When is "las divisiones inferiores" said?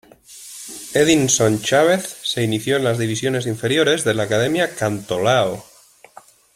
2.85-4.03